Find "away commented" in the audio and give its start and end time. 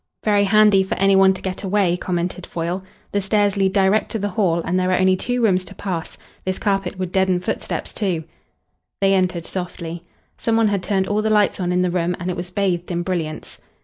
1.63-2.47